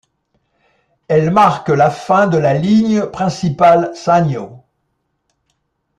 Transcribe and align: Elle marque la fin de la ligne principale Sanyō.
Elle 1.09 1.29
marque 1.29 1.69
la 1.69 1.91
fin 1.91 2.25
de 2.25 2.39
la 2.39 2.55
ligne 2.55 3.05
principale 3.05 3.91
Sanyō. 3.93 4.63